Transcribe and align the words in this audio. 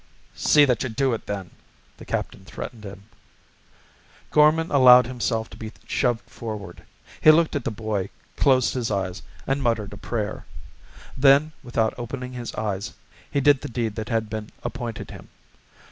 "See 0.33 0.65
that 0.65 0.81
you 0.81 0.89
do 0.89 1.13
it, 1.13 1.27
then," 1.27 1.51
the 1.97 2.05
captain 2.05 2.43
threatened 2.43 2.83
him. 2.83 3.03
Gorman 4.31 4.71
allowed 4.71 5.05
himself 5.05 5.47
to 5.51 5.57
be 5.57 5.71
shoved 5.85 6.27
forward. 6.27 6.81
He 7.21 7.29
looked 7.29 7.55
at 7.55 7.65
the 7.65 7.69
boy, 7.69 8.09
closed 8.35 8.73
his 8.73 8.89
eyes, 8.89 9.21
and 9.45 9.61
muttered 9.61 9.93
a 9.93 9.97
prayer. 9.97 10.47
Then, 11.15 11.51
without 11.61 11.93
opening 11.99 12.33
his 12.33 12.51
eyes, 12.55 12.95
he 13.29 13.41
did 13.41 13.61
the 13.61 13.69
deed 13.69 13.93
that 13.93 14.09
had 14.09 14.27
been 14.27 14.49
appointed 14.63 15.11
him. 15.11 15.29